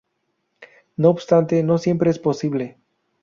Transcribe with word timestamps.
No 0.97 1.11
obstante, 1.11 1.61
no 1.61 1.77
siempre 1.77 2.09
es 2.09 2.17
posible. 2.17 2.79